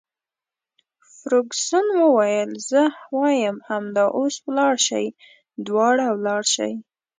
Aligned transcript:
فرګوسن 1.15 1.87
وویل: 2.03 2.51
زه 2.69 2.83
وایم 3.17 3.57
همدا 3.69 4.05
اوس 4.17 4.35
ولاړ 4.47 4.75
شئ، 4.87 5.05
دواړه 5.65 6.05
ولاړ 6.17 6.43
شئ. 6.53 6.73